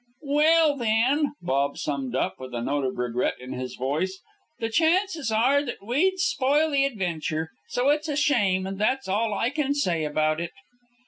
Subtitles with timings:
[0.25, 4.19] "Well, then," Paul summed up, with a note of regret in his voice,
[4.57, 7.51] "the chances are that we'd spoil the adventure.
[7.67, 10.53] So it's a shame, and that's all I can say about it."